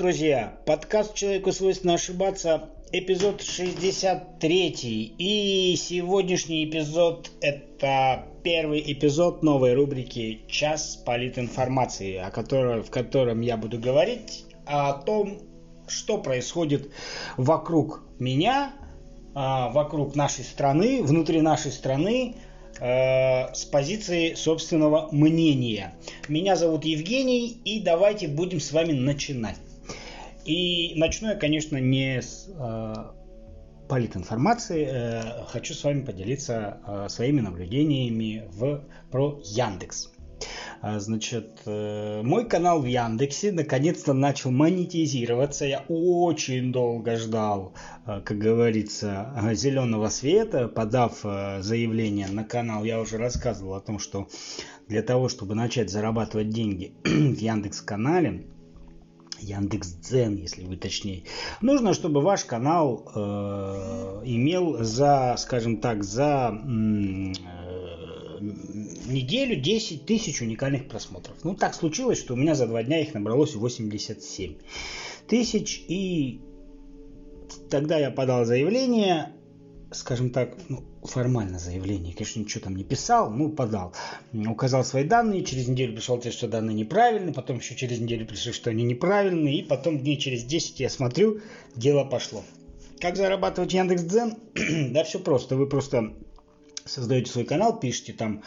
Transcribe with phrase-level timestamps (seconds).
[0.00, 0.54] Друзья!
[0.64, 5.14] Подкаст «Человеку свойственно ошибаться», эпизод 63.
[5.18, 13.58] И сегодняшний эпизод– это первый эпизод новой рубрики «Час политинформации», о которой, в котором я
[13.58, 15.36] буду говорить о том,
[15.86, 16.90] что происходит
[17.36, 18.72] вокруг меня,
[19.34, 22.36] а, вокруг нашей страны, внутри нашей страны,
[22.80, 25.92] э, с позиции собственного мнения.
[26.26, 29.58] Меня зовут Евгений, и давайте будем с вами начинать.
[30.44, 32.94] И начну я, конечно, не с э,
[33.88, 34.88] политинформации.
[34.90, 40.10] Э, хочу с вами поделиться э, своими наблюдениями в, про Яндекс.
[40.82, 45.66] А, значит, э, мой канал в Яндексе наконец-то начал монетизироваться.
[45.66, 47.74] Я очень долго ждал,
[48.06, 52.84] э, как говорится, зеленого света, подав э, заявление на канал.
[52.84, 54.28] Я уже рассказывал о том, что
[54.88, 58.46] для того, чтобы начать зарабатывать деньги в Яндекс-канале,
[59.42, 61.24] Яндекс Дзен, если вы точнее.
[61.60, 67.32] Нужно, чтобы ваш канал э, имел за, скажем так, за э,
[68.40, 71.36] неделю 10 тысяч уникальных просмотров.
[71.44, 74.56] Ну, так случилось, что у меня за два дня их набралось 87
[75.26, 75.84] тысяч.
[75.88, 76.40] И
[77.70, 79.32] тогда я подал заявление,
[79.92, 83.92] скажем так, ну, формально заявление, конечно, ничего там не писал, ну, подал.
[84.32, 88.52] Указал свои данные, через неделю пришел ответ, что данные неправильные, потом еще через неделю пришли,
[88.52, 91.40] что они неправильные, и потом дней через 10 я смотрю,
[91.74, 92.44] дело пошло.
[93.00, 94.36] Как зарабатывать Яндекс.Дзен?
[94.92, 96.12] да все просто, вы просто
[96.84, 98.42] создаете свой канал, пишите там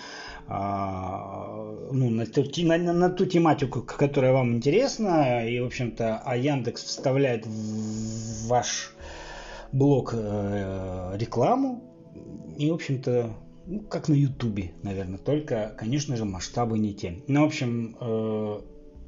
[0.47, 6.37] а, ну, на, ту, на, на ту тематику, которая вам интересна, и, в общем-то, а
[6.37, 8.93] Яндекс вставляет в ваш
[9.73, 11.83] блог э, рекламу,
[12.57, 13.33] и, в общем-то,
[13.65, 17.23] ну, как на Ютубе, наверное, только, конечно же, масштабы не те.
[17.27, 18.61] Ну, в общем, э,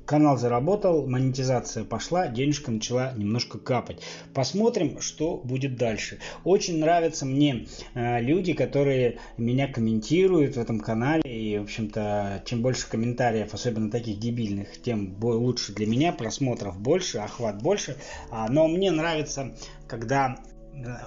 [0.06, 4.04] Канал заработал, монетизация пошла, денежка начала немножко капать.
[4.36, 6.20] Посмотрим, что будет дальше.
[6.44, 11.24] Очень нравятся мне э, люди, которые меня комментируют в этом канале.
[11.26, 16.12] И, в общем-то, чем больше комментариев, особенно таких дебильных, тем лучше для меня.
[16.12, 17.98] Просмотров больше, охват больше.
[18.30, 19.56] А, но мне нравится,
[19.88, 20.38] когда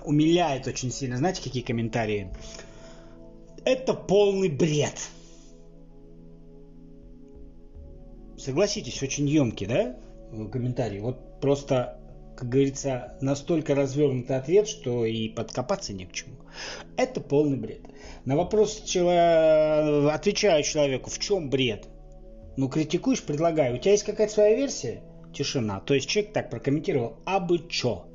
[0.05, 1.17] умиляет очень сильно.
[1.17, 2.33] Знаете, какие комментарии?
[3.65, 4.95] Это полный бред.
[8.39, 9.97] согласитесь, очень емкий, да,
[10.51, 11.01] комментарий.
[11.01, 12.01] Вот просто,
[12.37, 16.37] как говорится, настолько развернутый ответ, что и подкопаться не к чему.
[16.97, 17.83] Это полный бред.
[18.25, 20.09] На вопрос чело...
[20.09, 21.89] отвечаю человеку, в чем бред?
[22.57, 23.77] Ну, критикуешь, предлагаю.
[23.77, 25.03] У тебя есть какая-то своя версия?
[25.35, 25.81] Тишина.
[25.81, 28.07] То есть человек так прокомментировал, а бы чё?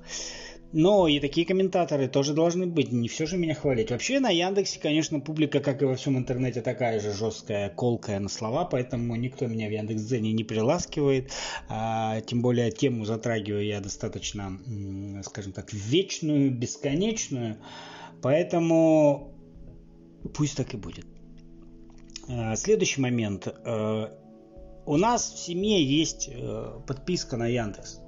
[0.74, 2.92] Но и такие комментаторы тоже должны быть.
[2.92, 3.92] Не все же меня хвалить.
[3.92, 8.28] Вообще на Яндексе, конечно, публика, как и во всем интернете, такая же жесткая, колкая на
[8.28, 11.32] слова, поэтому никто меня в Яндекс.Дзене не приласкивает.
[11.70, 14.60] А, тем более тему затрагиваю я достаточно,
[15.24, 17.58] скажем так, вечную, бесконечную.
[18.24, 19.32] Поэтому
[20.34, 21.06] пусть так и будет.
[22.28, 23.48] А, следующий момент.
[23.48, 24.12] А,
[24.88, 28.02] у нас в семье есть э, подписка на Яндекс.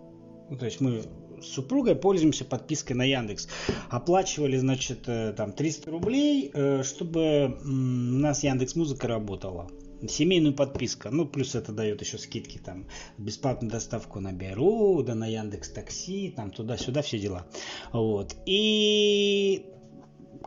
[0.50, 1.04] Ну, то есть мы
[1.46, 3.48] с супругой пользуемся подпиской на Яндекс.
[3.90, 9.70] Оплачивали, значит, э, там 300 рублей, э, чтобы у нас Яндекс Музыка работала
[10.08, 11.10] семейную подписку.
[11.12, 12.86] Ну, плюс это дает еще скидки, там,
[13.18, 17.48] бесплатную доставку на Беру, да на Яндекс Такси, там, туда-сюда, все дела.
[17.92, 18.36] Вот.
[18.46, 19.66] И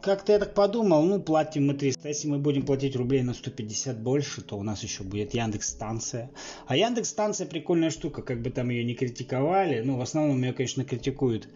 [0.01, 3.99] как-то я так подумал, ну, платим мы 300, если мы будем платить рублей на 150
[4.01, 6.31] больше, то у нас еще будет Яндекс станция.
[6.67, 10.53] А Яндекс станция прикольная штука, как бы там ее не критиковали, ну, в основном ее,
[10.53, 11.49] конечно, критикуют,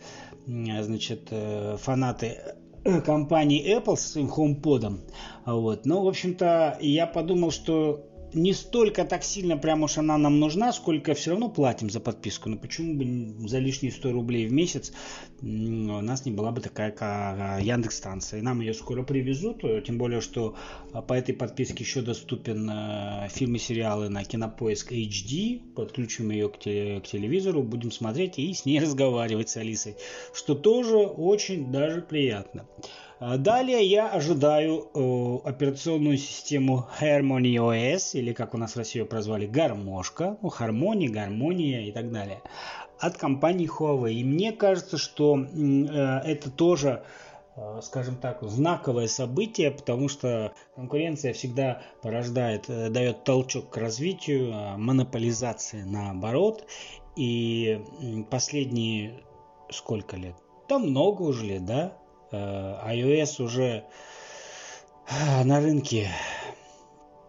[0.47, 2.39] значит, э, фанаты
[2.85, 5.01] э, компании Apple со своим HomePod.
[5.47, 5.87] Вот.
[5.87, 10.73] Но, в общем-то, я подумал, что не столько так сильно прям уж она нам нужна,
[10.73, 12.49] сколько все равно платим за подписку.
[12.49, 14.93] Но почему бы за лишние 100 рублей в месяц
[15.43, 18.40] у нас не была бы такая как Яндекс станция.
[18.40, 20.56] И нам ее скоро привезут, э, тем более, что
[20.93, 25.75] а, по этой подписке еще доступен э, фильмы сериалы на Кинопоиск HD.
[25.75, 29.96] Подключим ее к, к телевизору, будем смотреть и с ней разговаривать с Алисой,
[30.32, 32.67] что тоже очень даже приятно.
[33.25, 39.01] А далее я ожидаю э, операционную систему Harmony OS, или как у нас в России
[39.03, 42.43] прозвали, гармошка, ну, Harmony, гармония и так далее,
[42.99, 44.15] от компании Huawei.
[44.15, 47.05] И мне кажется, что э, это тоже
[47.55, 54.77] э, скажем так, знаковое событие, потому что конкуренция всегда порождает, дает толчок к развитию, э,
[54.79, 56.67] монополизация наоборот.
[57.15, 57.81] И
[58.33, 59.23] последние
[59.71, 60.35] сколько лет?
[60.69, 62.01] Да много уже лет, да?
[62.32, 63.84] Э, iOS уже
[65.08, 66.11] э, на рынке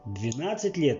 [0.06, 1.00] 12 лет.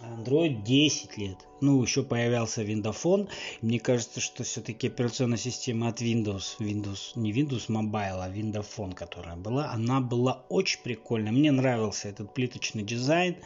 [0.00, 1.38] Android 10 лет.
[1.60, 3.28] Ну, еще появлялся Windows.
[3.62, 9.36] Мне кажется, что все-таки операционная система от Windows, Windows, не Windows Mobile, а Windows которая
[9.36, 11.32] была, она была очень прикольная.
[11.32, 13.36] Мне нравился этот плиточный дизайн.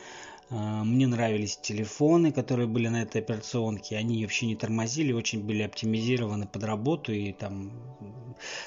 [0.51, 3.97] А, мне нравились телефоны, которые были на этой операционке.
[3.97, 7.13] Они вообще не тормозили, очень были оптимизированы под работу.
[7.13, 7.73] И там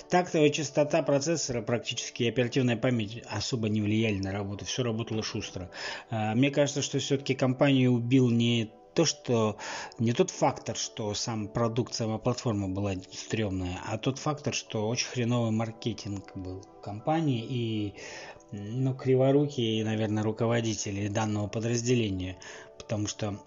[0.09, 4.65] тактовая частота процессора практически и оперативная память особо не влияли на работу.
[4.65, 5.71] Все работало шустро.
[6.09, 9.57] А, мне кажется, что все-таки компанию убил не то, что
[9.99, 15.07] не тот фактор, что сам продукт, сама платформа была стрёмная, а тот фактор, что очень
[15.07, 17.93] хреновый маркетинг был компании и
[18.51, 22.37] ну, криворукие, наверное, руководители данного подразделения,
[22.77, 23.39] потому что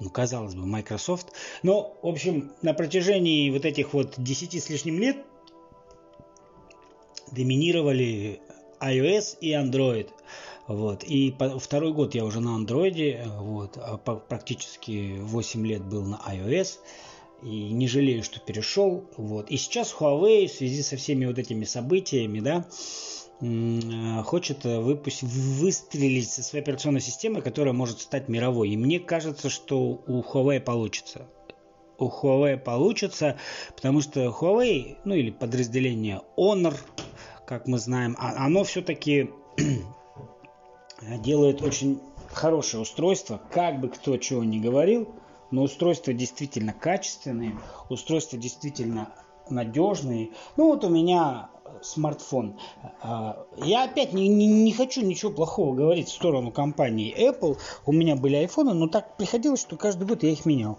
[0.00, 1.28] ну, казалось бы, Microsoft.
[1.62, 5.18] Но, в общем, на протяжении вот этих вот 10 с лишним лет
[7.30, 8.40] доминировали
[8.80, 10.08] iOS и Android.
[10.66, 11.04] Вот.
[11.04, 16.02] И по, второй год я уже на Android, вот, а по, практически 8 лет был
[16.04, 16.78] на iOS.
[17.42, 19.04] И не жалею, что перешел.
[19.18, 19.50] Вот.
[19.50, 22.66] И сейчас Huawei в связи со всеми вот этими событиями, да,
[23.40, 28.70] хочет э, выпустить, выстрелить со своей операционной системой, которая может стать мировой.
[28.70, 31.26] И мне кажется, что у Huawei получится.
[31.98, 33.36] У Huawei получится,
[33.74, 36.76] потому что Huawei, ну или подразделение Honor,
[37.46, 39.30] как мы знаем, а, оно все-таки
[41.18, 42.00] делает очень
[42.32, 45.08] хорошее устройство, как бы кто чего ни говорил,
[45.50, 47.58] но устройства действительно качественные,
[47.88, 49.14] устройства действительно
[49.50, 50.30] надежные.
[50.56, 51.50] Ну вот у меня
[51.82, 52.58] смартфон.
[53.00, 57.58] А, я опять не, не, не хочу ничего плохого говорить в сторону компании Apple.
[57.86, 60.78] У меня были айфоны, но так приходилось, что каждый год я их менял.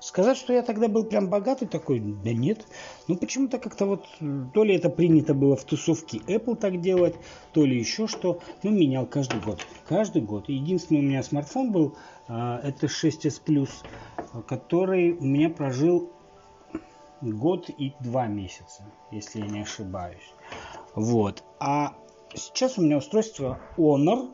[0.00, 2.66] Сказать, что я тогда был прям богатый такой, да нет.
[3.08, 4.06] Ну почему-то как-то вот,
[4.54, 7.16] то ли это принято было в тусовке Apple так делать,
[7.52, 8.40] то ли еще что.
[8.62, 9.60] Ну менял каждый год.
[9.88, 10.48] Каждый год.
[10.48, 11.96] Единственный у меня смартфон был,
[12.28, 13.70] а, это 6s Plus,
[14.46, 16.12] который у меня прожил
[17.20, 20.32] год и два месяца, если я не ошибаюсь.
[20.94, 21.44] Вот.
[21.60, 21.94] А
[22.34, 24.30] сейчас у меня устройство Honor.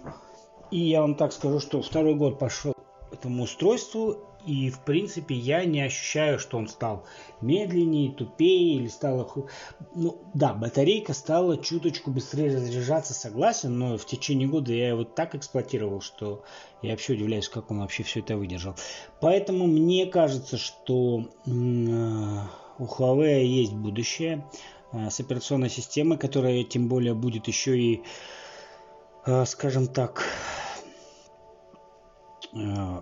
[0.70, 2.74] И я вам так скажу, что второй год пошел
[3.12, 4.18] этому устройству.
[4.44, 7.04] И, в принципе, я не ощущаю, что он стал
[7.40, 9.26] медленнее, тупее или стало...
[9.94, 15.34] Ну, да, батарейка стала чуточку быстрее разряжаться, согласен, но в течение года я его так
[15.34, 16.42] эксплуатировал, что
[16.82, 18.74] я вообще удивляюсь, как он вообще все это выдержал.
[19.20, 21.30] Поэтому мне кажется, что
[22.78, 24.44] у Huawei есть будущее
[24.92, 28.02] э, с операционной системой, которая тем более будет еще и,
[29.26, 30.24] э, скажем так,
[32.54, 33.00] э,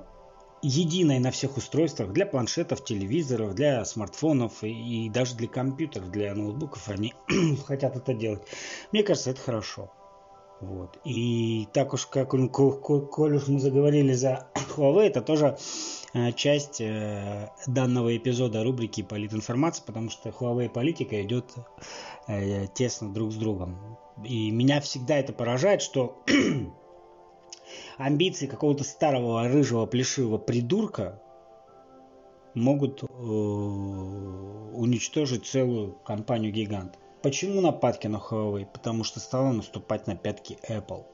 [0.63, 6.35] единой на всех устройствах для планшетов, телевизоров, для смартфонов и, и даже для компьютеров, для
[6.35, 7.15] ноутбуков они
[7.67, 8.43] хотят это делать.
[8.93, 9.91] Мне кажется, это хорошо.
[10.63, 10.99] Вот.
[11.05, 15.57] И так уж, как коль уж мы заговорили за Huawei, это тоже
[16.15, 21.47] Э, часть э, данного эпизода рубрики «Политинформация», потому что Huawei политика идет
[22.29, 23.97] э, тесно друг с другом.
[24.23, 26.23] И меня всегда это поражает, что
[27.97, 31.23] амбиции какого-то старого рыжего плешивого придурка
[32.55, 33.03] могут
[34.75, 36.99] уничтожить целую компанию-гигант.
[37.23, 38.67] Почему нападки на Huawei?
[38.73, 41.05] Потому что стало наступать на пятки Apple.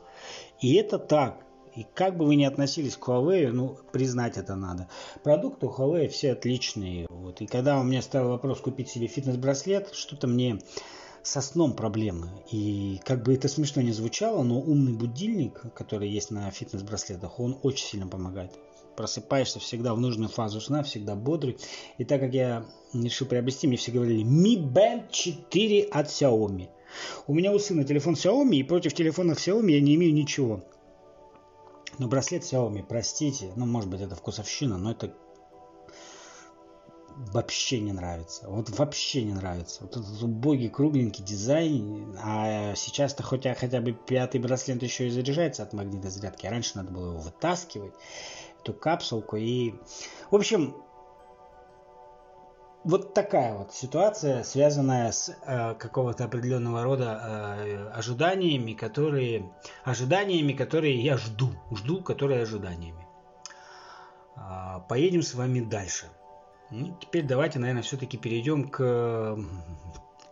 [0.60, 1.44] И это так.
[1.76, 4.88] И как бы вы ни относились к Huawei, ну, признать это надо.
[5.22, 7.06] Продукты у Huawei все отличные.
[7.10, 7.40] Вот.
[7.40, 10.58] И когда у меня стал вопрос купить себе фитнес-браслет, что-то мне
[11.22, 12.30] со сном проблемы.
[12.50, 17.58] И как бы это смешно не звучало, но умный будильник, который есть на фитнес-браслетах, он
[17.62, 18.52] очень сильно помогает.
[18.98, 21.56] Просыпаешься всегда в нужную фазу сна, всегда бодрый.
[21.98, 26.68] И так как я решил приобрести, мне все говорили Mi Band 4 от Xiaomi.
[27.28, 30.64] У меня у сына телефон Xiaomi, и против телефона Xiaomi я не имею ничего.
[31.98, 35.14] Но браслет Xiaomi, простите, ну, может быть, это вкусовщина, но это
[37.32, 38.48] вообще не нравится.
[38.48, 39.82] Вот вообще не нравится.
[39.82, 42.16] Вот этот убогий, кругленький дизайн.
[42.20, 46.46] А сейчас-то хотя, хотя бы пятый браслет еще и заряжается от магнитной зарядки.
[46.46, 47.92] А раньше надо было его вытаскивать,
[48.68, 49.36] эту капсулку.
[49.36, 49.74] И,
[50.30, 50.76] в общем,
[52.84, 59.52] вот такая вот ситуация, связанная с э, какого-то определенного рода э, ожиданиями, которые
[59.84, 63.06] ожиданиями, которые я жду, жду, которые ожиданиями.
[64.36, 66.06] Э, поедем с вами дальше.
[66.70, 69.38] Ну, теперь давайте, наверное, все-таки перейдем к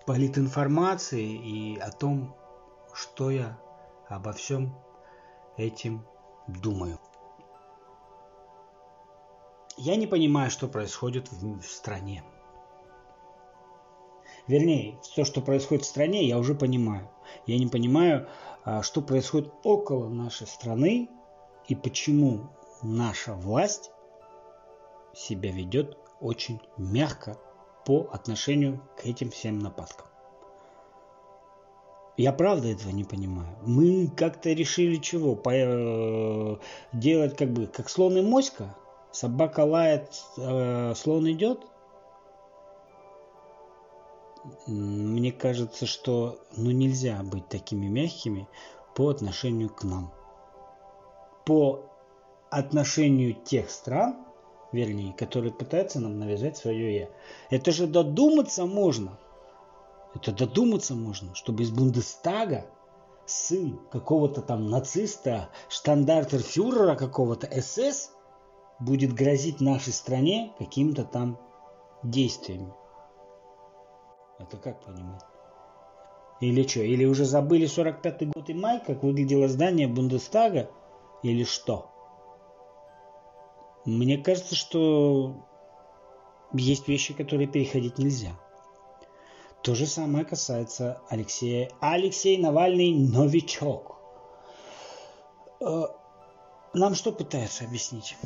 [0.07, 2.37] политинформации и о том,
[2.95, 3.59] что я
[4.09, 4.77] обо всем
[5.57, 6.07] этим
[6.47, 6.99] думаю.
[9.77, 12.25] Я не понимаю, что происходит в, в стране.
[14.47, 17.11] Вернее, все, что происходит в стране, я уже понимаю.
[17.47, 18.29] Я не понимаю,
[18.65, 21.11] а, что происходит около нашей страны
[21.69, 22.49] и почему
[22.83, 23.91] наша власть
[25.15, 27.37] себя ведет очень мягко
[27.85, 30.07] по отношению к этим всем нападкам.
[32.17, 33.59] Я правда этого не понимаю.
[33.63, 35.37] Мы как-то решили чего?
[35.37, 36.57] По, э,
[36.93, 38.75] делать как бы как слон и моська?
[39.17, 41.67] Собака лает, э, слон идет?
[44.67, 48.47] Мне кажется, что ну, нельзя быть такими мягкими
[48.95, 50.13] по отношению к нам.
[51.47, 51.87] По
[52.51, 54.19] отношению тех стран,
[54.71, 57.09] вернее, которые пытаются нам навязать свое «я».
[57.49, 59.19] Это же додуматься можно.
[60.15, 62.67] Это додуматься можно, чтобы из Бундестага
[63.25, 68.11] сын какого-то там нациста, штандартер-фюрера какого-то СС
[68.79, 71.39] будет грозить нашей стране какими-то там
[72.03, 72.73] действиями.
[74.39, 75.23] Это как понимать?
[76.41, 76.81] Или что?
[76.81, 80.71] Или уже забыли 45-й год и май, как выглядело здание Бундестага?
[81.23, 81.91] Или что?
[83.87, 85.47] Мне кажется, что
[86.53, 88.39] есть вещи, которые переходить нельзя.
[89.63, 91.71] То же самое касается Алексея.
[91.81, 93.97] Алексей Навальный новичок.
[95.61, 95.87] Э,
[96.75, 98.17] нам что пытаются объяснить?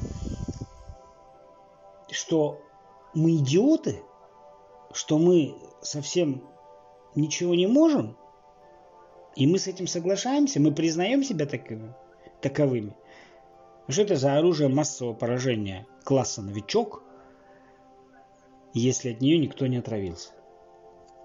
[2.10, 2.60] Что
[3.14, 4.02] мы идиоты?
[4.92, 6.42] Что мы совсем
[7.14, 8.16] ничего не можем?
[9.36, 10.60] И мы с этим соглашаемся?
[10.60, 11.94] Мы признаем себя таковыми?
[12.40, 12.96] таковыми?
[13.88, 17.02] Что это за оружие массового поражения класса новичок,
[18.72, 20.30] если от нее никто не отравился?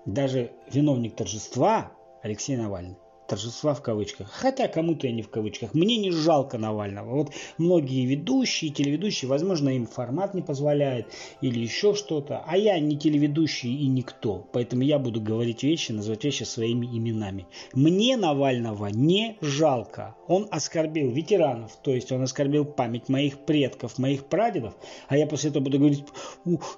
[0.05, 2.97] Даже виновник торжества Алексей Навальный
[3.27, 4.29] торжества в кавычках.
[4.31, 5.73] Хотя кому-то и не в кавычках.
[5.73, 7.15] Мне не жалко Навального.
[7.15, 11.07] Вот многие ведущие, телеведущие, возможно, им формат не позволяет
[11.41, 12.43] или еще что-то.
[12.45, 14.47] А я не телеведущий и никто.
[14.53, 17.47] Поэтому я буду говорить вещи, называть вещи своими именами.
[17.73, 20.15] Мне Навального не жалко.
[20.27, 24.73] Он оскорбил ветеранов, то есть он оскорбил память моих предков, моих прадедов.
[25.07, 26.03] А я после этого буду говорить,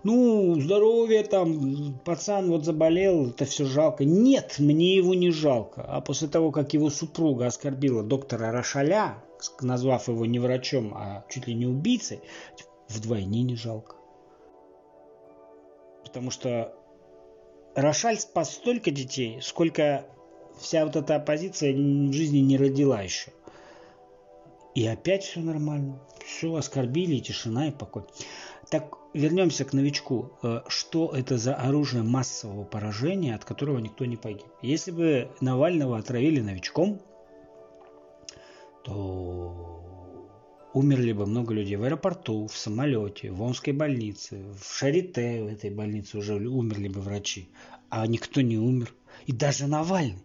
[0.04, 4.06] ну, здоровье там, пацан вот заболел, это все жалко.
[4.06, 5.82] Нет, мне его не жалко.
[5.82, 9.24] А после того, того, как его супруга оскорбила доктора Рошаля,
[9.62, 12.22] назвав его не врачом, а чуть ли не убийцей,
[12.90, 13.96] вдвойне не жалко.
[16.04, 16.76] Потому что
[17.74, 20.06] Рошаль спас столько детей, сколько
[20.60, 23.32] вся вот эта оппозиция в жизни не родила еще.
[24.78, 26.00] И опять все нормально.
[26.24, 28.04] Все оскорбили, и тишина, и покой.
[28.70, 30.34] Так вернемся к новичку.
[30.44, 34.46] Э, что это за оружие массового поражения, от которого никто не погиб?
[34.62, 37.02] Если бы Навального отравили новичком,
[38.84, 39.84] то
[40.74, 45.72] умерли бы много людей в аэропорту, в самолете, в Омской больнице, в Шарите в этой
[45.72, 47.50] больнице уже умерли бы врачи.
[47.90, 48.94] А никто не умер.
[49.26, 50.22] И даже Навальный.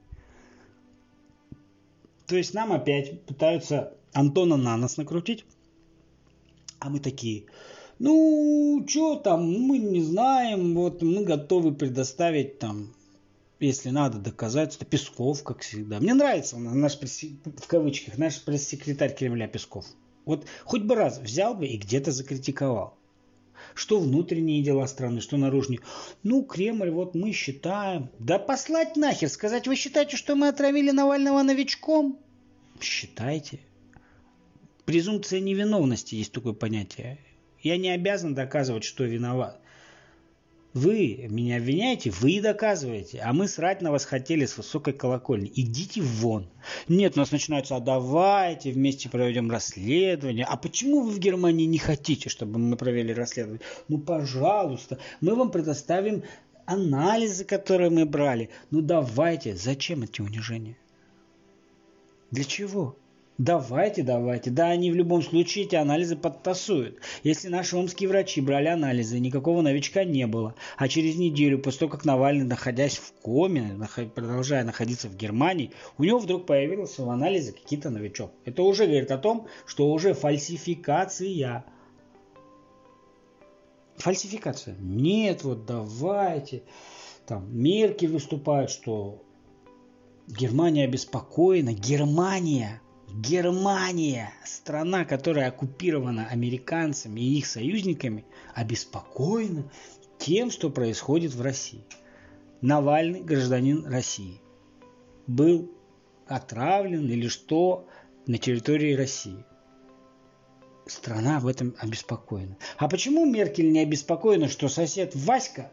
[2.26, 5.44] То есть нам опять пытаются Антона на нас накрутить,
[6.78, 7.44] а мы такие,
[7.98, 12.92] ну, что там, мы не знаем, вот мы готовы предоставить там,
[13.60, 14.86] если надо, доказательства.
[14.86, 16.00] Песков, как всегда.
[16.00, 19.86] Мне нравится наш, в кавычках, наш пресс-секретарь Кремля Песков.
[20.24, 22.96] Вот хоть бы раз взял бы и где-то закритиковал.
[23.74, 25.78] Что внутренние дела страны, что наружные.
[26.24, 28.10] Ну, Кремль, вот мы считаем.
[28.18, 32.18] Да послать нахер, сказать, вы считаете, что мы отравили Навального новичком?
[32.80, 33.60] Считайте.
[34.92, 37.16] Презумпция невиновности есть такое понятие.
[37.62, 39.58] Я не обязан доказывать, что виноват.
[40.74, 45.50] Вы меня обвиняете, вы доказываете, а мы срать на вас хотели с высокой колокольни.
[45.56, 46.46] Идите вон.
[46.88, 50.44] Нет, у нас начинаются, а давайте вместе проведем расследование.
[50.44, 53.62] А почему вы в Германии не хотите, чтобы мы провели расследование?
[53.88, 56.22] Ну, пожалуйста, мы вам предоставим
[56.66, 58.50] анализы, которые мы брали.
[58.70, 59.56] Ну, давайте.
[59.56, 60.76] Зачем эти унижения?
[62.30, 62.98] Для чего?
[63.44, 64.50] Давайте, давайте.
[64.50, 67.00] Да, они в любом случае эти анализы подтасуют.
[67.24, 70.54] Если наши омские врачи брали анализы, никакого новичка не было.
[70.76, 73.76] А через неделю, после того, как Навальный, находясь в коме,
[74.14, 78.30] продолжая находиться в Германии, у него вдруг появился в анализе какие-то новичок.
[78.44, 81.64] Это уже говорит о том, что уже фальсификация.
[83.96, 84.76] Фальсификация.
[84.78, 86.62] Нет, вот давайте.
[87.26, 89.20] Там Мерки выступает, что
[90.28, 91.72] Германия обеспокоена.
[91.72, 92.80] Германия
[93.14, 99.70] Германия, страна, которая оккупирована американцами и их союзниками, обеспокоена
[100.18, 101.84] тем, что происходит в России.
[102.62, 104.40] Навальный гражданин России
[105.26, 105.70] был
[106.26, 107.86] отравлен или что
[108.26, 109.44] на территории России.
[110.86, 112.56] Страна в этом обеспокоена.
[112.78, 115.70] А почему Меркель не обеспокоена, что сосед Васька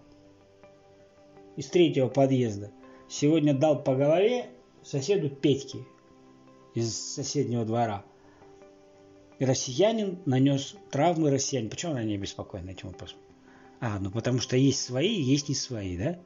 [1.56, 2.72] из третьего подъезда
[3.08, 4.48] сегодня дал по голове
[4.84, 5.80] соседу Петьке,
[6.76, 8.04] из соседнего двора.
[9.40, 11.70] россиянин нанес травмы россияне.
[11.70, 13.18] Почему она не беспокоена этим вопросом?
[13.80, 16.20] А, ну потому что есть свои, есть не свои, да?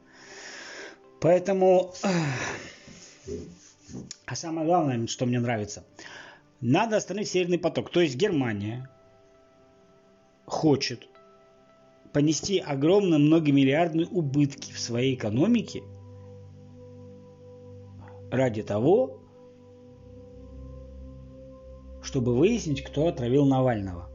[1.20, 1.92] Поэтому...
[4.26, 5.84] А самое главное, что мне нравится,
[6.60, 7.90] надо остановить Северный поток.
[7.90, 8.90] То есть Германия
[10.46, 11.08] хочет
[12.12, 15.82] понести огромные многомиллиардные убытки в своей экономике
[18.30, 19.23] ради того,
[22.14, 24.08] чтобы выяснить, кто отравил Навального.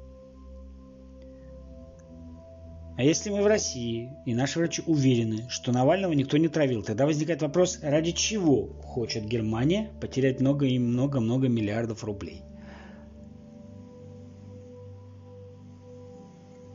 [2.96, 7.06] А если мы в России, и наши врачи уверены, что Навального никто не травил, тогда
[7.06, 12.42] возникает вопрос, ради чего хочет Германия потерять много и много-много миллиардов рублей?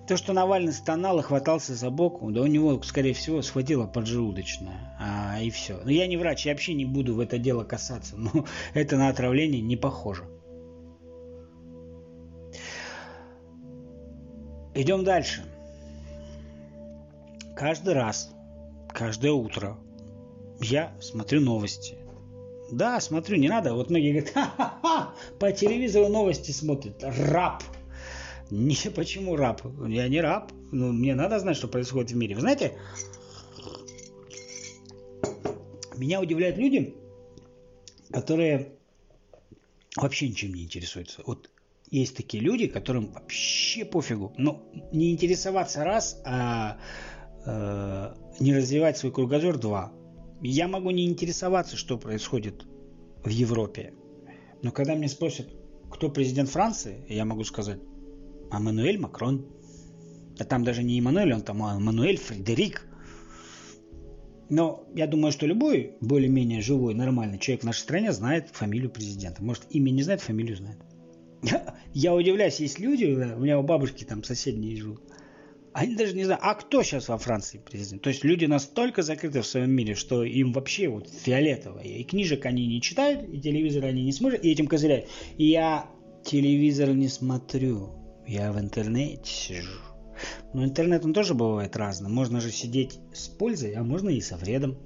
[0.06, 4.94] То, что Навальный стонал и хватался за бок, да у него, скорее всего, схватило поджелудочное,
[5.00, 5.80] а, и все.
[5.84, 9.08] Но я не врач, я вообще не буду в это дело касаться, но это на
[9.08, 10.24] отравление не похоже.
[14.74, 15.44] Идем дальше
[17.54, 18.30] каждый раз,
[18.88, 19.78] каждое утро
[20.60, 21.96] я смотрю новости.
[22.70, 23.74] Да, смотрю, не надо.
[23.74, 27.02] Вот многие говорят, ха-ха-ха, по телевизору новости смотрят.
[27.02, 27.62] Раб.
[28.50, 29.62] Не, почему раб?
[29.86, 30.52] Я не раб.
[30.72, 32.34] Ну, мне надо знать, что происходит в мире.
[32.34, 32.76] Вы знаете,
[35.96, 36.94] меня удивляют люди,
[38.10, 38.72] которые
[39.96, 41.22] вообще ничем не интересуются.
[41.26, 41.50] Вот
[42.00, 44.32] есть такие люди, которым вообще пофигу.
[44.36, 46.78] Но не интересоваться раз, а
[47.46, 49.92] э, не развивать свой кругозор, два.
[50.40, 52.66] Я могу не интересоваться, что происходит
[53.22, 53.94] в Европе.
[54.62, 55.48] Но когда мне спросят,
[55.90, 57.80] кто президент Франции, я могу сказать,
[58.50, 59.46] Эммануэль Макрон.
[60.38, 62.88] А там даже не Эммануэль, он там Эммануэль Фредерик.
[64.48, 69.42] Но я думаю, что любой более-менее живой, нормальный человек в нашей стране знает фамилию президента.
[69.42, 70.78] Может, имя не знает, фамилию знает.
[71.92, 75.02] Я удивляюсь, есть люди, у меня у бабушки там соседние живут,
[75.74, 78.00] они даже не знают, а кто сейчас во Франции президент.
[78.02, 81.80] То есть люди настолько закрыты в своем мире, что им вообще вот фиолетово.
[81.80, 85.08] И книжек они не читают, и телевизор они не смотрят, и этим козыряют.
[85.36, 85.90] И я
[86.24, 87.90] телевизор не смотрю,
[88.28, 89.80] я в интернете сижу.
[90.52, 92.14] Но интернет он тоже бывает разным.
[92.14, 94.78] Можно же сидеть с пользой, а можно и со вредом.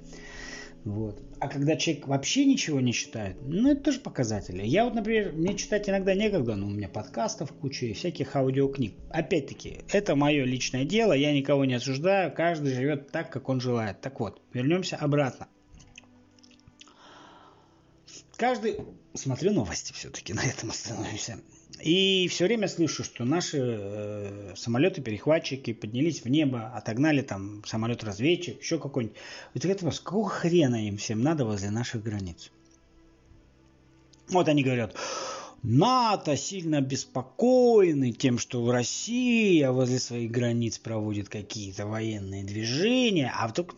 [0.85, 1.21] Вот.
[1.39, 4.65] А когда человек вообще ничего не читает, ну это тоже показатели.
[4.65, 8.93] Я вот, например, мне читать иногда некогда, но у меня подкастов куча и всяких аудиокниг.
[9.09, 13.99] Опять-таки, это мое личное дело, я никого не осуждаю, каждый живет так, как он желает.
[14.01, 15.47] Так вот, вернемся обратно.
[18.37, 18.77] Каждый...
[19.15, 21.39] Смотрю новости все-таки, на этом остановимся.
[21.81, 28.79] И все время слышу, что наши э, самолеты-перехватчики поднялись в небо, отогнали там самолет-разведчик, еще
[28.79, 29.17] какой-нибудь.
[29.53, 32.51] Вот вопрос, какого хрена им всем надо возле наших границ?
[34.27, 34.95] Вот они говорят,
[35.63, 43.31] НАТО сильно обеспокоены тем, что Россия возле своих границ проводит какие-то военные движения.
[43.33, 43.75] А, вдруг,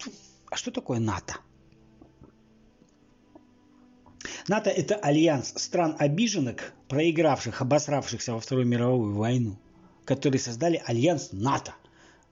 [0.50, 1.36] а что такое НАТО?
[4.48, 9.58] НАТО– это альянс стран обиженных, проигравших, обосравшихся во Вторую мировую войну,
[10.06, 11.74] которые создали альянс НАТО.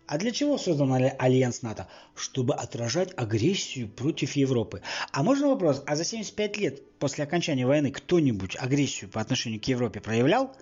[0.08, 1.88] А для чего создан альянс НАТО?
[2.16, 4.82] Чтобы отражать агрессию против Европы.
[5.12, 9.66] А можно вопрос, а за 75 лет после окончания войны кто-нибудь агрессию по отношению к
[9.66, 10.56] Европе проявлял?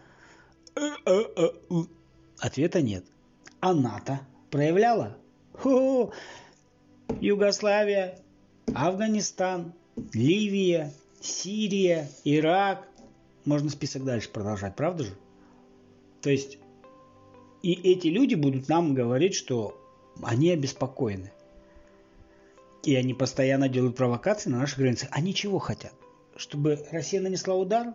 [2.40, 3.06] Ответа нет.
[3.62, 4.20] А НАТО
[4.52, 5.18] проявляла?
[5.54, 6.12] Хо-хо.
[7.22, 8.20] Югославия,
[8.76, 9.74] Афганистан,
[10.14, 12.88] Ливия, Сирия, Ирак.
[13.46, 15.14] Можно список дальше продолжать, правда же?
[16.22, 16.58] То есть
[17.64, 19.80] и эти люди будут нам говорить, что
[20.22, 21.32] они обеспокоены.
[22.84, 25.10] И они постоянно делают провокации на наших границах.
[25.12, 25.94] Они чего хотят?
[26.36, 27.94] Чтобы Россия нанесла удар?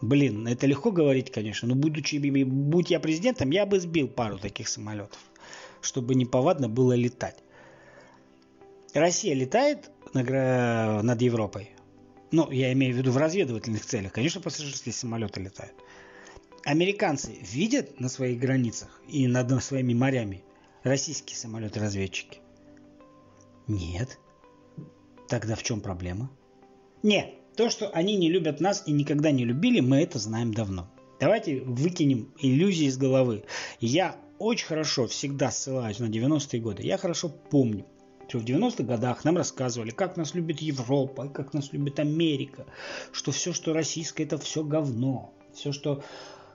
[0.00, 4.68] Блин, это легко говорить, конечно, но будучи, будь я президентом, я бы сбил пару таких
[4.68, 5.18] самолетов,
[5.80, 7.36] чтобы неповадно было летать.
[8.92, 11.70] Россия летает над Европой,
[12.34, 14.12] ну, я имею в виду в разведывательных целях.
[14.12, 15.74] Конечно, пассажирские самолеты летают.
[16.64, 20.42] Американцы видят на своих границах и над своими морями
[20.82, 22.38] российские самолеты-разведчики?
[23.68, 24.18] Нет.
[25.28, 26.30] Тогда в чем проблема?
[27.04, 30.90] Нет, то, что они не любят нас и никогда не любили, мы это знаем давно.
[31.20, 33.44] Давайте выкинем иллюзии из головы.
[33.78, 36.82] Я очень хорошо всегда ссылаюсь на 90-е годы.
[36.82, 37.86] Я хорошо помню,
[38.28, 42.66] что в 90-х годах нам рассказывали, как нас любит Европа, как нас любит Америка,
[43.12, 46.02] что все, что российское, это все говно, все, что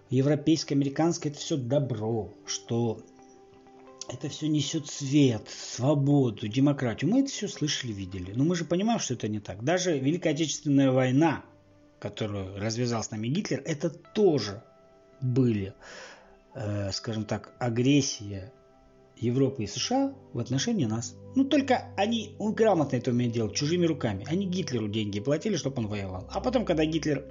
[0.09, 2.99] европейское, американское, это все добро, что
[4.11, 7.11] это все несет свет, свободу, демократию.
[7.11, 8.33] Мы это все слышали, видели.
[8.33, 9.63] Но мы же понимаем, что это не так.
[9.63, 11.43] Даже Великая Отечественная война,
[11.99, 14.63] которую развязал с нами Гитлер, это тоже
[15.21, 15.73] были,
[16.55, 18.51] э, скажем так, агрессия
[19.19, 21.15] Европы и США в отношении нас.
[21.35, 24.25] Ну, только они грамотно это умеют делать, чужими руками.
[24.27, 26.27] Они Гитлеру деньги платили, чтобы он воевал.
[26.31, 27.25] А потом, когда Гитлер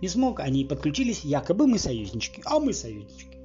[0.00, 3.38] не смог, они подключились, якобы мы союзнички, а мы союзнички.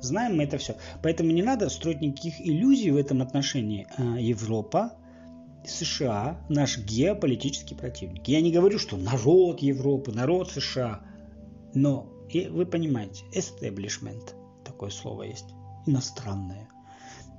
[0.00, 0.76] Знаем мы это все.
[1.02, 3.86] Поэтому не надо строить никаких иллюзий в этом отношении.
[3.96, 4.92] А, Европа,
[5.66, 8.28] США наш геополитический противник.
[8.28, 11.00] Я не говорю, что народ Европы, народ США,
[11.74, 15.46] но и вы понимаете, establishment, такое слово есть,
[15.86, 16.68] иностранное.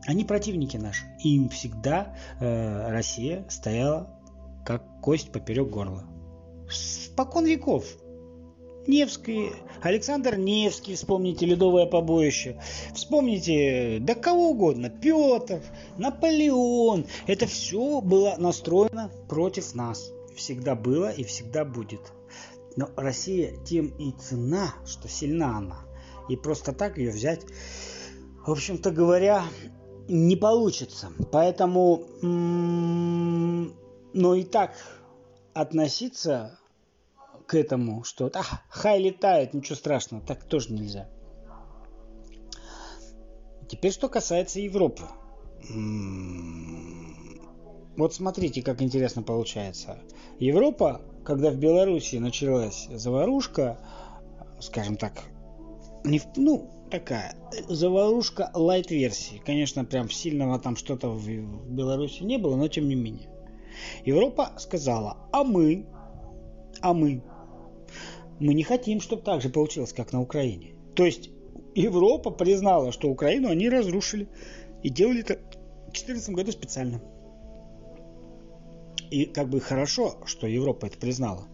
[0.08, 1.04] Они противники наши.
[1.22, 4.10] Им всегда э, Россия стояла
[4.66, 6.06] как кость поперек горла.
[6.72, 7.86] Спокон веков.
[8.88, 12.58] Невский, Александр Невский, вспомните Ледовое побоище,
[12.96, 15.62] вспомните, да кого угодно, Петр,
[15.98, 17.06] Наполеон.
[17.28, 20.10] Это все было настроено против нас.
[20.38, 22.14] Всегда было и всегда будет.
[22.78, 25.82] Но Россия тем и цена, что сильна она.
[26.30, 27.42] И просто так ее взять,
[28.46, 29.44] в общем-то говоря,
[30.08, 31.10] не получится.
[31.32, 32.04] Поэтому,
[34.14, 34.74] но и так
[35.54, 36.60] относиться
[37.46, 41.10] к этому, что а, хай летает, ничего страшного, так тоже нельзя.
[43.68, 45.04] Теперь, что касается Европы.
[47.98, 49.98] Вот смотрите, как интересно получается.
[50.40, 53.80] Европа, когда в Беларуси началась заварушка,
[54.60, 55.24] скажем так,
[56.04, 57.36] не, ну, такая
[57.68, 59.42] заварушка лайт-версии.
[59.46, 61.28] Конечно, прям сильного там что-то в
[61.70, 63.30] Беларуси не было, но тем не менее.
[64.06, 65.86] Европа сказала, а мы,
[66.82, 67.24] а мы,
[68.40, 70.76] мы не хотим, чтобы так же получилось, как на Украине.
[70.96, 71.30] То есть
[71.76, 74.28] Европа признала, что Украину они разрушили
[74.84, 77.02] и делали это в 2014 году специально.
[79.12, 81.48] И как бы хорошо, что Европа это признала.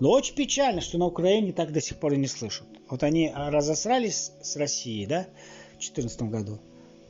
[0.00, 2.66] Но очень печально, что на Украине так до сих пор и не слышат.
[2.88, 5.28] Вот они разосрались с Россией, да,
[5.70, 6.60] в 2014 году.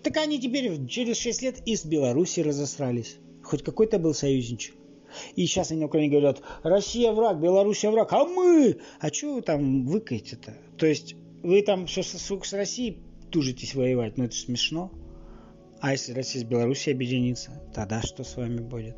[0.03, 3.17] Так они теперь через 6 лет и с Беларуси разосрались.
[3.43, 4.75] Хоть какой-то был союзничек.
[5.35, 8.79] И сейчас они на Украине говорят, Россия враг, Белоруссия враг, а мы?
[9.01, 10.55] А что вы там выкаете-то?
[10.77, 14.93] То есть вы там все с, Россией тужитесь воевать, ну это смешно.
[15.81, 18.97] А если Россия с Белоруссией объединится, тогда что с вами будет?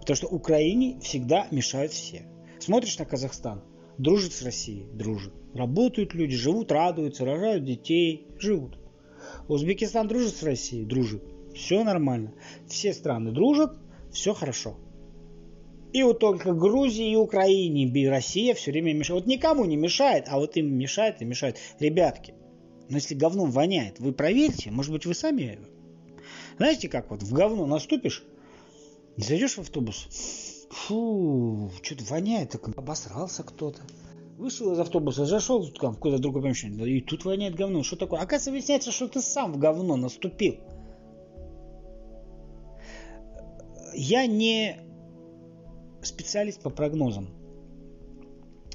[0.00, 2.26] Потому что Украине всегда мешают все.
[2.60, 3.62] Смотришь на Казахстан,
[3.98, 5.32] дружит с Россией, дружит.
[5.54, 8.78] Работают люди, живут, радуются, рожают детей, живут.
[9.48, 11.22] Узбекистан дружит с Россией, дружит.
[11.54, 12.32] Все нормально.
[12.66, 13.76] Все страны дружат,
[14.12, 14.76] все хорошо.
[15.92, 19.22] И вот только Грузии и Украине Россия все время мешает.
[19.22, 21.58] Вот никому не мешает, а вот им мешает и мешает.
[21.80, 22.34] Ребятки,
[22.88, 25.58] но если говном воняет, вы проверьте, может быть вы сами...
[26.58, 28.24] Знаете как, вот в говно наступишь,
[29.16, 30.08] зайдешь в автобус,
[30.70, 33.80] фу, что-то воняет, так обосрался кто-то.
[34.36, 37.82] Вышел из автобуса, зашел там, в какое-то другое помещение, и тут воняет говно.
[37.82, 38.20] Что такое?
[38.20, 40.58] Оказывается, выясняется, что ты сам в говно наступил.
[43.94, 44.78] Я не
[46.02, 47.28] специалист по прогнозам.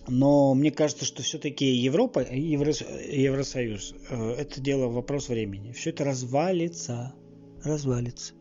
[0.07, 5.71] Но мне кажется, что все-таки Европа, Евро, Евросоюз, э, это дело вопрос времени.
[5.71, 7.13] Все это развалится.
[7.63, 8.33] Развалится.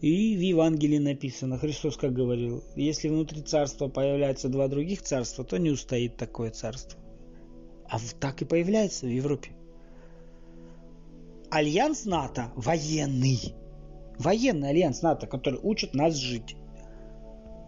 [0.00, 5.56] И в Евангелии написано, Христос как говорил, если внутри царства появляются два других царства, то
[5.56, 7.00] не устоит такое царство.
[7.88, 9.50] А так и появляется в Европе.
[11.50, 13.54] Альянс НАТО военный.
[14.18, 16.56] Военный альянс НАТО, который учит нас жить.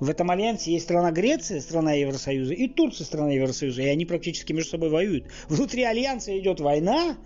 [0.00, 4.52] В этом альянсе есть страна Греция, страна Евросоюза, и Турция, страна Евросоюза, и они практически
[4.52, 5.26] между собой воюют.
[5.48, 7.16] Внутри альянса идет война,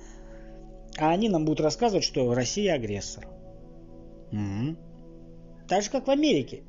[0.98, 3.26] а они нам будут рассказывать, что Россия агрессор.
[4.32, 4.76] Угу.
[5.72, 6.64] Так же, как в Америке.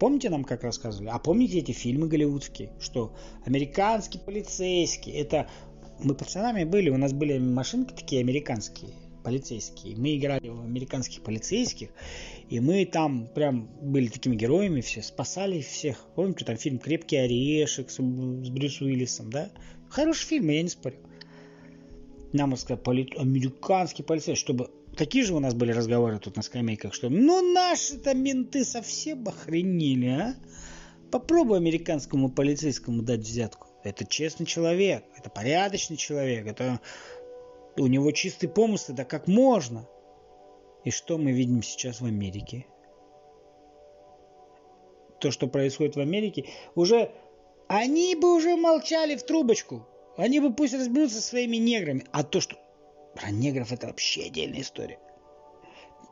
[0.00, 1.10] Помните нам как рассказывали?
[1.10, 5.50] А помните эти фильмы голливудские, что американский полицейский, это
[6.02, 9.98] мы пацанами были, у нас были машинки такие американские, полицейские.
[9.98, 11.90] Мы играли в американских полицейских,
[12.48, 16.06] и мы там прям были такими героями все, спасали всех.
[16.14, 19.50] Помните, там фильм «Крепкий орешек» с, с Брюс Уиллисом, да?
[19.90, 20.96] Хороший фильм, я не спорю.
[22.32, 23.12] Нам рассказали, поли...
[23.18, 24.70] американский полицейский, чтобы...
[24.98, 30.08] Такие же у нас были разговоры тут на скамейках, что ну наши-то менты совсем охренели,
[30.08, 30.34] а?
[31.12, 33.68] Попробуй американскому полицейскому дать взятку.
[33.84, 36.80] Это честный человек, это порядочный человек, это
[37.76, 39.86] у него чистый помысл, да как можно?
[40.84, 42.66] И что мы видим сейчас в Америке?
[45.20, 47.12] То, что происходит в Америке, уже
[47.68, 49.86] они бы уже молчали в трубочку.
[50.16, 52.04] Они бы пусть разберутся со своими неграми.
[52.10, 52.56] А то, что
[53.18, 54.98] про негров это вообще отдельная история.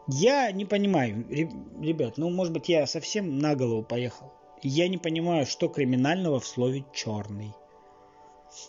[0.09, 4.33] Я не понимаю, ребят, ну может быть я совсем на голову поехал.
[4.63, 7.53] Я не понимаю, что криминального в слове черный.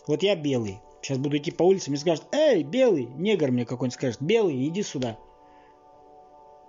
[0.06, 0.80] Вот я белый.
[1.00, 4.82] Сейчас буду идти по улице, мне скажут, эй, белый, негр мне какой-нибудь скажет, белый, иди
[4.82, 5.16] сюда.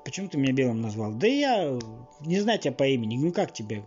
[0.06, 1.14] Почему ты меня белым назвал?
[1.14, 1.78] Да я
[2.22, 3.84] не знаю тебя по имени, ну как тебе?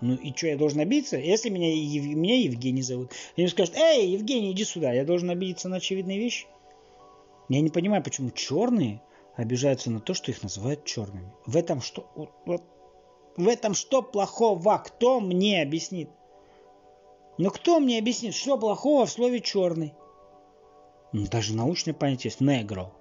[0.00, 1.16] Ну и что, я должен обидеться?
[1.16, 5.68] Если меня, меня Евгений зовут, и мне скажут, эй, Евгений, иди сюда, я должен обидеться
[5.68, 6.46] на очевидные вещи?
[7.50, 9.02] Я не понимаю, почему черные
[9.34, 11.32] обижаются на то, что их называют черными.
[11.46, 12.08] В этом что,
[12.46, 12.62] вот,
[13.36, 14.78] в этом что плохого?
[14.78, 16.08] Кто мне объяснит?
[17.38, 19.94] Ну кто мне объяснит, что плохого в слове черный?
[21.12, 22.40] Ну, даже научное понятие есть.
[22.40, 22.92] Негро.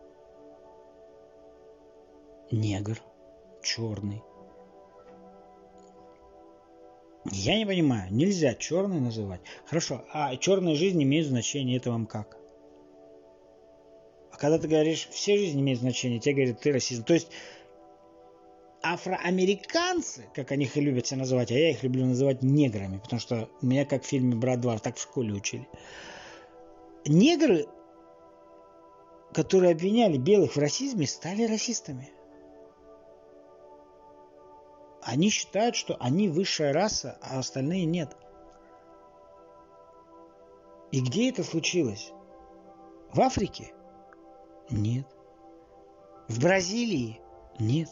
[2.49, 2.99] Негр.
[3.61, 4.23] Черный.
[7.25, 9.41] Я не понимаю, нельзя черный называть.
[9.67, 12.38] Хорошо, а черная жизнь имеет значение, это вам как?
[14.39, 17.03] Когда ты говоришь, все жизни имеют значение, тебе говорят, ты расизм.
[17.03, 17.29] То есть
[18.81, 23.19] афроамериканцы, как они их и любят себя называть, а я их люблю называть неграми, потому
[23.19, 25.67] что меня как в фильме «Брат 2» так в школе учили.
[27.05, 27.67] Негры,
[29.33, 32.09] которые обвиняли белых в расизме, стали расистами.
[35.01, 38.15] Они считают, что они высшая раса, а остальные нет.
[40.91, 42.13] И где это случилось?
[43.11, 43.73] В Африке?
[44.69, 45.05] Нет.
[46.27, 47.19] В Бразилии?
[47.59, 47.89] Нет.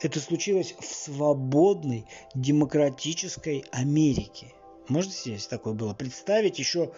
[0.00, 4.54] Это случилось в свободной демократической Америке.
[4.88, 6.92] Можете себе такое было представить еще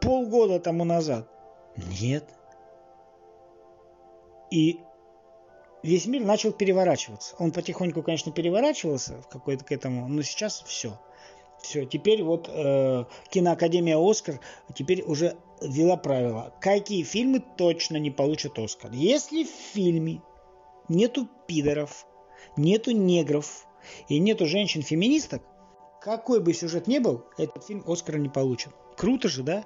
[0.00, 1.28] полгода тому назад?
[2.00, 2.28] Нет.
[4.50, 4.80] И
[5.82, 7.34] весь мир начал переворачиваться.
[7.38, 10.98] Он потихоньку, конечно, переворачивался в какой-то к этому, но сейчас все.
[11.64, 14.38] Все, теперь вот э, киноакадемия Оскар
[14.74, 16.52] теперь уже ввела правила.
[16.60, 18.90] Какие фильмы точно не получат Оскар?
[18.92, 20.20] Если в фильме
[20.90, 22.06] нету пидоров,
[22.58, 23.66] нету негров
[24.08, 25.42] и нету женщин-феминисток,
[26.02, 28.74] какой бы сюжет ни был, этот фильм Оскара не получит.
[28.98, 29.64] Круто же, да?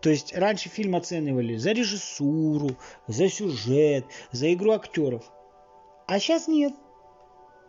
[0.00, 2.70] То есть раньше фильм оценивали за режиссуру,
[3.06, 5.30] за сюжет, за игру актеров.
[6.08, 6.74] А сейчас нет.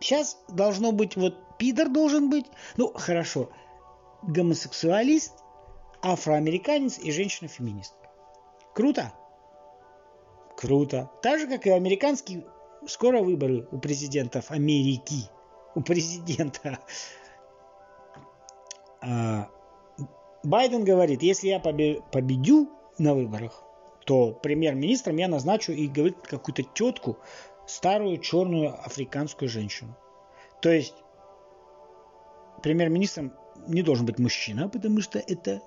[0.00, 2.46] Сейчас должно быть, вот пидор должен быть.
[2.76, 3.50] Ну, хорошо.
[4.22, 5.34] Гомосексуалист,
[6.02, 8.10] афроамериканец и женщина-феминистка.
[8.74, 9.12] Круто?
[10.56, 11.10] Круто.
[11.22, 12.46] Так же, как и американские,
[12.86, 15.28] скоро выборы у президентов Америки.
[15.74, 16.78] У президента.
[19.02, 19.48] А,
[20.42, 23.62] Байден говорит, если я победю на выборах,
[24.06, 27.18] то премьер-министром я назначу и говорит какую-то тетку,
[27.66, 29.94] старую черную африканскую женщину.
[30.60, 30.94] То есть
[32.62, 33.32] премьер-министром
[33.66, 35.60] не должен быть мужчина, потому что это,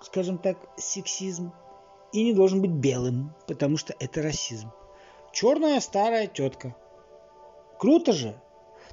[0.00, 1.52] скажем так, сексизм.
[2.12, 4.70] И не должен быть белым, потому что это расизм.
[5.32, 6.76] Черная старая тетка.
[7.78, 8.38] Круто же.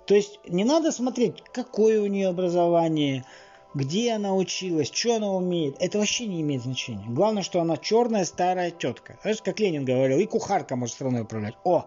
[0.05, 3.25] То есть не надо смотреть, какое у нее образование,
[3.73, 7.05] где она училась, что она умеет, это вообще не имеет значения.
[7.07, 9.19] Главное, что она черная старая тетка.
[9.21, 11.55] Знаешь, как Ленин говорил, и кухарка может страной управлять.
[11.63, 11.85] О!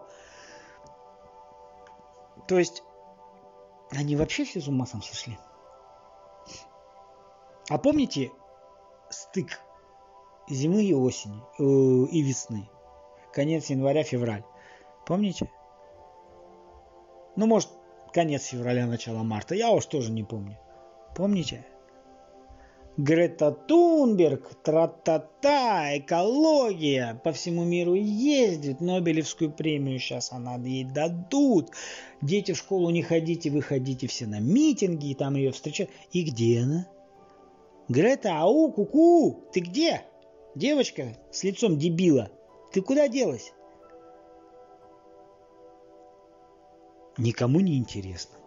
[2.47, 2.83] То есть,
[3.95, 5.37] они вообще все с ума сам сошли.
[7.69, 8.31] А помните
[9.09, 9.59] стык
[10.49, 11.63] зимы и осени, э,
[12.11, 12.69] и весны?
[13.31, 14.43] Конец января, февраль.
[15.05, 15.49] Помните?
[17.35, 17.69] Ну, может,
[18.13, 19.55] конец февраля, начало марта.
[19.55, 20.57] Я уж тоже не помню.
[21.15, 21.65] Помните?
[22.97, 31.71] Грета Тунберг, тра-та-та, экология, по всему миру ездит, Нобелевскую премию сейчас она ей дадут.
[32.21, 35.89] Дети в школу не ходите, вы ходите все на митинги, и там ее встречают.
[36.11, 36.87] И где она?
[37.89, 40.03] Грета, ау, куку, -ку, ты где?
[40.53, 42.29] Девочка с лицом дебила,
[42.71, 43.53] ты куда делась?
[47.17, 48.37] Никому не интересно.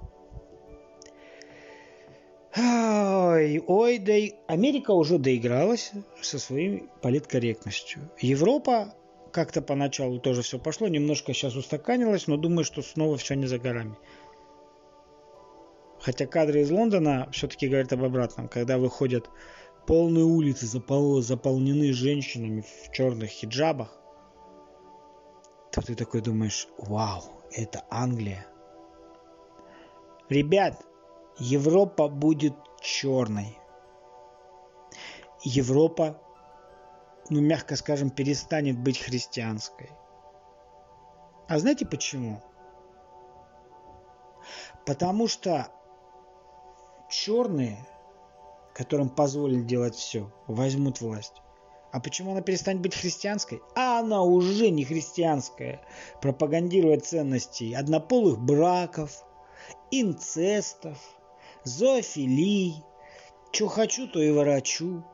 [2.56, 5.92] Ой, ой, да и Америка уже доигралась
[6.22, 8.10] со своей политкорректностью.
[8.18, 8.94] Европа
[9.30, 13.58] как-то поначалу тоже все пошло, немножко сейчас устаканилось, но думаю, что снова все не за
[13.58, 13.96] горами.
[16.00, 19.28] Хотя кадры из Лондона все-таки говорят об обратном, когда выходят
[19.86, 24.00] полные улицы, запол- заполнены женщинами в черных хиджабах,
[25.72, 28.46] то ты такой думаешь, вау, это Англия.
[30.30, 30.82] Ребят,
[31.38, 33.58] Европа будет черной.
[35.42, 36.18] Европа,
[37.28, 39.90] ну мягко скажем, перестанет быть христианской.
[41.48, 42.42] А знаете почему?
[44.86, 45.68] Потому что
[47.10, 47.86] черные,
[48.74, 51.42] которым позволили делать все, возьмут власть.
[51.92, 53.62] А почему она перестанет быть христианской?
[53.74, 55.80] А она уже не христианская.
[56.20, 59.24] Пропагандируя ценности однополых браков,
[59.90, 60.98] инцестов,
[61.66, 62.82] зоофилий,
[63.52, 65.04] что хочу, то и ворочу.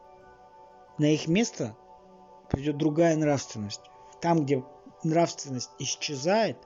[0.99, 1.77] На их место
[2.51, 3.81] придет другая нравственность.
[4.21, 4.63] Там, где
[5.03, 6.59] нравственность исчезает,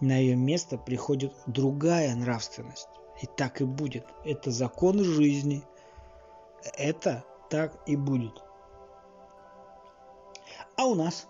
[0.00, 2.88] на ее место приходит другая нравственность.
[3.20, 4.06] И так и будет.
[4.24, 5.62] Это закон жизни.
[6.76, 8.42] Это так и будет.
[10.76, 11.26] А у нас?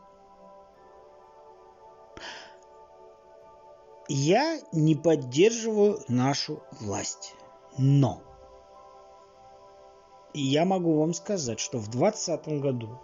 [4.08, 7.34] Я не поддерживаю нашу власть.
[7.78, 8.22] Но
[10.34, 13.00] я могу вам сказать, что в 2020 году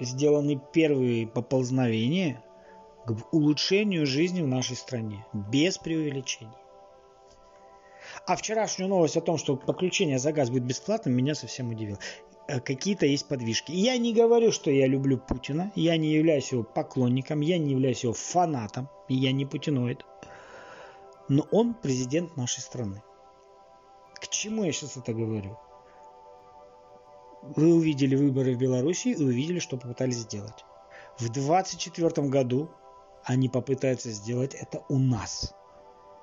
[0.00, 2.42] сделаны первые поползновения
[3.06, 5.26] к улучшению жизни в нашей стране.
[5.32, 6.52] Без преувеличений.
[8.26, 11.98] А вчерашнюю новость о том, что подключение за газ будет бесплатным, меня совсем удивило.
[12.48, 13.72] Э, какие-то есть подвижки.
[13.72, 18.02] Я не говорю, что я люблю Путина, я не являюсь его поклонником, я не являюсь
[18.02, 20.04] его фанатом, я не путиноид.
[21.28, 23.02] Но он президент нашей страны.
[24.22, 25.58] К чему я сейчас это говорю?
[27.42, 30.64] Вы увидели выборы в Беларуси и увидели, что попытались сделать.
[31.16, 32.70] В 2024 году
[33.24, 35.52] они попытаются сделать это у нас.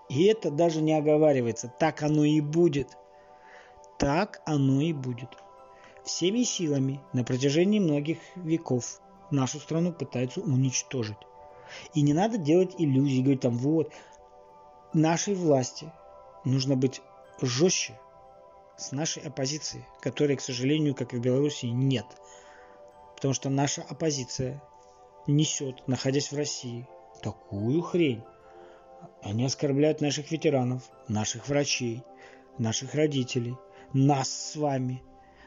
[0.08, 1.74] И это даже не оговаривается.
[1.78, 2.98] Так оно и будет.
[3.98, 5.38] Так оно и будет.
[6.06, 11.18] Всеми силами на протяжении многих веков нашу страну пытаются уничтожить.
[11.94, 13.92] И не надо делать иллюзий, говорить там, вот,
[14.94, 15.92] нашей власти
[16.46, 17.02] нужно быть
[17.42, 18.00] жестче
[18.78, 22.06] с нашей оппозицией, которой, к сожалению, как и в Беларуси, нет.
[23.16, 24.62] Потому что наша оппозиция
[25.28, 26.88] несет, находясь в России,
[27.22, 28.24] такую хрень.
[29.22, 32.04] Они оскорбляют наших ветеранов, наших врачей,
[32.58, 33.56] наших родителей,
[33.94, 35.04] нас с вами,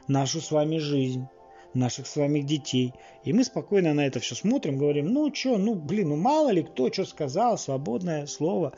[0.07, 1.27] нашу с вами жизнь,
[1.73, 2.93] наших с вами детей.
[3.23, 6.63] И мы спокойно на это все смотрим, говорим, ну что, ну блин, ну мало ли
[6.63, 8.73] кто что сказал, свободное слово.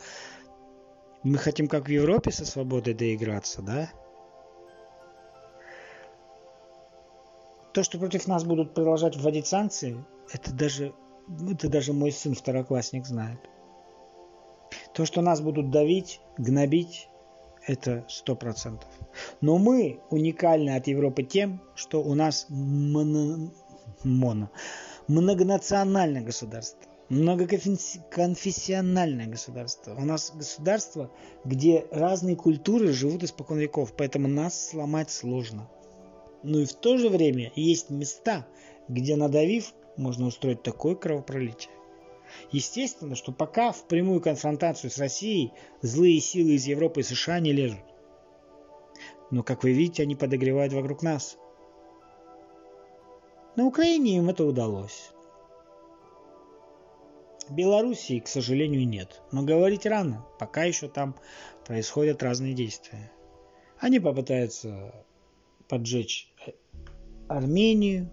[1.25, 3.89] Мы хотим, как в Европе, со свободой доиграться, да?
[7.73, 10.93] То, что против нас будут продолжать вводить санкции, это даже
[11.51, 13.39] это даже мой сын второклассник знает.
[14.93, 17.09] То, что нас будут давить, гнобить,
[17.65, 18.87] это сто процентов.
[19.41, 23.51] Но мы уникальны от Европы тем, что у нас моно,
[24.03, 24.51] моно,
[25.07, 29.95] многонациональное государство, многоконфессиональное государство.
[29.95, 31.11] У нас государство,
[31.43, 35.69] где разные культуры живут испокон веков, поэтому нас сломать сложно.
[36.43, 38.45] Но и в то же время есть места,
[38.87, 41.71] где надавив, можно устроить такое кровопролитие.
[42.51, 47.53] Естественно, что пока в прямую конфронтацию с Россией злые силы из Европы и США не
[47.53, 47.79] лезут.
[49.31, 51.37] Но, как вы видите, они подогревают вокруг нас.
[53.55, 55.14] На Украине им это удалось.
[57.51, 59.21] Белоруссии, к сожалению, нет.
[59.31, 61.15] Но говорить рано, пока еще там
[61.65, 63.11] происходят разные действия.
[63.79, 64.93] Они попытаются
[65.67, 66.33] поджечь
[67.27, 68.09] Армению,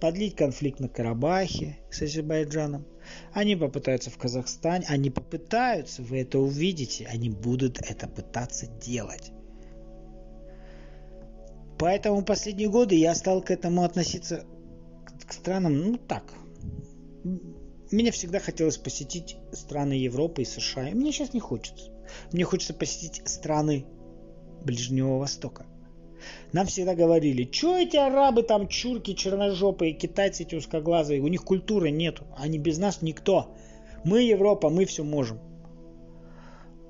[0.00, 2.86] подлить конфликт на Карабахе с Азербайджаном.
[3.32, 9.32] Они попытаются в Казахстане, они попытаются, вы это увидите, они будут это пытаться делать.
[11.78, 14.44] Поэтому последние годы я стал к этому относиться
[15.26, 16.24] к странам, ну так.
[17.24, 21.90] Мне всегда хотелось посетить страны Европы и США, и мне сейчас не хочется.
[22.32, 23.86] Мне хочется посетить страны
[24.64, 25.66] Ближнего Востока.
[26.52, 31.90] Нам всегда говорили, что эти арабы там чурки, черножопые, китайцы эти узкоглазые, у них культуры
[31.90, 33.56] нету, они без нас никто.
[34.04, 35.40] Мы Европа, мы все можем.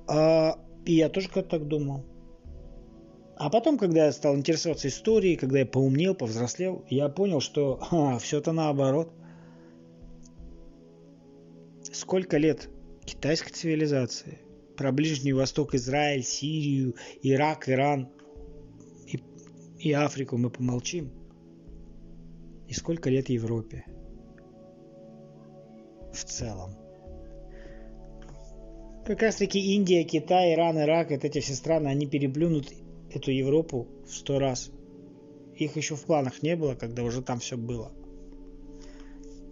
[0.08, 2.04] А, и я тоже как так думал.
[3.36, 7.80] А потом, когда я стал интересоваться историей, когда я поумнел, повзрослел, я понял, что
[8.20, 9.12] все это наоборот.
[11.92, 12.68] Сколько лет
[13.04, 14.38] китайской цивилизации,
[14.76, 18.08] про Ближний Восток, Израиль, Сирию, Ирак, Иран,
[19.78, 21.10] и Африку мы помолчим.
[22.68, 23.84] И сколько лет Европе?
[26.12, 26.76] В целом.
[29.04, 32.72] Как раз таки Индия, Китай, Иран, Ирак, это эти все страны, они переплюнут
[33.12, 34.70] эту Европу в сто раз.
[35.56, 37.90] Их еще в планах не было, когда уже там все было.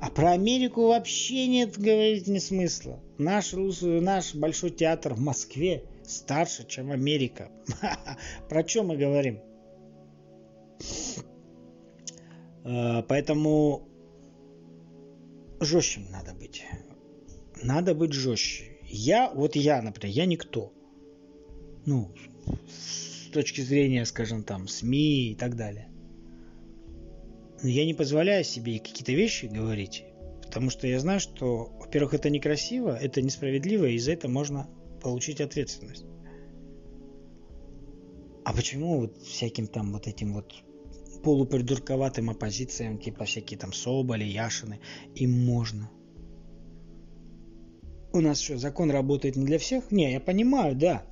[0.00, 3.00] А про Америку вообще нет говорить не смысла.
[3.18, 7.50] Наш, наш большой театр в Москве старше, чем Америка.
[8.48, 9.40] Про что мы говорим?
[12.64, 13.88] Э, поэтому
[15.60, 16.64] жестче надо быть.
[17.62, 18.78] Надо быть жестче.
[18.84, 20.72] Я, вот я, например, я никто.
[21.86, 22.14] Ну,
[22.68, 25.90] с точки зрения, скажем, там, СМИ и так далее.
[27.62, 30.04] Но я не позволяю себе какие-то вещи говорить,
[30.42, 34.68] потому что я знаю, что, во-первых, это некрасиво, это несправедливо, и за это можно
[35.02, 36.04] получить ответственность.
[38.44, 40.54] А почему вот всяким там вот этим вот
[41.22, 44.80] полупридурковатым оппозициям, типа всякие там Соболи, Яшины,
[45.14, 45.90] им можно?
[48.12, 49.90] У нас что, закон работает не для всех?
[49.90, 51.04] Не, я понимаю, да.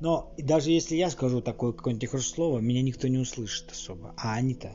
[0.00, 4.14] Но даже если я скажу такое какое-нибудь хорошее слово, меня никто не услышит особо.
[4.16, 4.72] А они-то,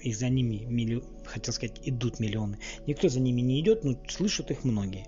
[0.00, 1.02] их за ними, милли...
[1.24, 2.58] хотел сказать, идут миллионы.
[2.86, 5.06] Никто за ними не идет, но слышат их многие.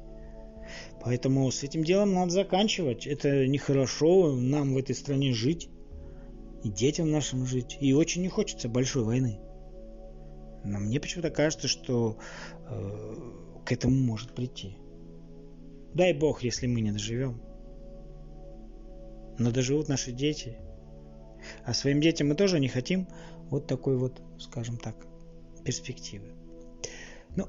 [1.02, 3.06] Поэтому с этим делом надо заканчивать.
[3.06, 5.68] Это нехорошо нам в этой стране жить.
[6.64, 7.76] И детям нашим жить.
[7.80, 9.38] И очень не хочется большой войны.
[10.64, 12.18] Но мне почему-то кажется, что
[12.68, 13.14] э,
[13.64, 14.76] к этому может прийти.
[15.94, 17.40] Дай бог, если мы не доживем.
[19.38, 20.56] Но доживут наши дети.
[21.64, 23.08] А своим детям мы тоже не хотим
[23.50, 25.06] вот такой вот, скажем так,
[25.64, 26.28] перспективы.
[27.36, 27.46] Ну,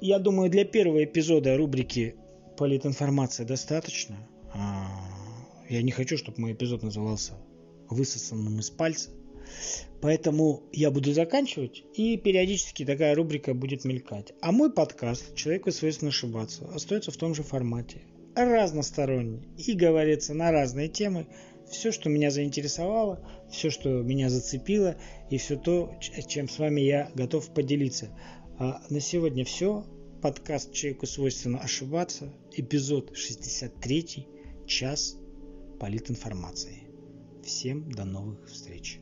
[0.00, 2.16] я думаю, для первого эпизода рубрики
[2.56, 4.16] политинформация достаточно.
[4.54, 4.86] А,
[5.68, 7.34] я не хочу, чтобы мой эпизод назывался
[7.90, 9.10] высосанным из пальца.
[10.00, 14.32] Поэтому я буду заканчивать, и периодически такая рубрика будет мелькать.
[14.40, 18.02] А мой подкаст «Человеку свойственно ошибаться» остается в том же формате.
[18.36, 21.26] Разносторонний и говорится на разные темы.
[21.70, 24.96] Все, что меня заинтересовало, все, что меня зацепило,
[25.30, 25.94] и все то,
[26.28, 28.10] чем с вами я готов поделиться.
[28.58, 29.86] А на сегодня все.
[30.22, 34.26] Подкаст «Человеку свойственно ошибаться», эпизод 63,
[34.66, 35.16] час
[35.80, 36.88] политинформации.
[37.42, 39.00] Всем до новых встреч.